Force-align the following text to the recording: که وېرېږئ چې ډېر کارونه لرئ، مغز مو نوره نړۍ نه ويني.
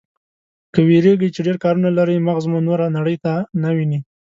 که 0.73 0.79
وېرېږئ 0.87 1.29
چې 1.35 1.41
ډېر 1.47 1.57
کارونه 1.63 1.89
لرئ، 1.97 2.17
مغز 2.27 2.45
مو 2.51 2.59
نوره 2.67 2.85
نړۍ 2.97 3.15
نه 3.61 3.69
ويني. 3.75 3.99